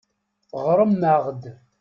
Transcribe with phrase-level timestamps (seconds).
[0.65, 1.43] Ɣṛem-aɣ-d.